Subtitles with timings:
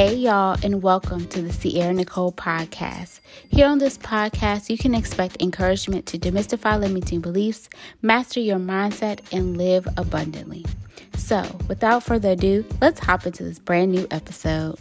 [0.00, 3.20] Hey, y'all, and welcome to the Sierra Nicole podcast.
[3.50, 7.68] Here on this podcast, you can expect encouragement to demystify limiting beliefs,
[8.00, 10.64] master your mindset, and live abundantly.
[11.18, 14.78] So, without further ado, let's hop into this brand new episode.